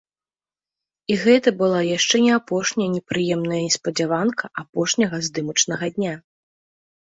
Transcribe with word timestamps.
І 1.15 1.17
гэта 1.25 1.49
была 1.61 1.81
яшчэ 1.97 2.15
не 2.25 2.31
апошняя 2.39 2.87
непрыемная 2.95 3.61
неспадзяванка 3.67 4.51
апошняга 4.63 5.21
здымачнага 5.29 5.85
дня. 6.01 6.13